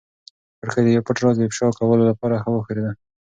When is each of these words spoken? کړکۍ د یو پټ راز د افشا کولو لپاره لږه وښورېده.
کړکۍ 0.59 0.81
د 0.85 0.87
یو 0.95 1.05
پټ 1.07 1.17
راز 1.21 1.35
د 1.37 1.41
افشا 1.47 1.67
کولو 1.77 2.03
لپاره 2.09 2.33
لږه 2.37 2.49
وښورېده. 2.51 2.91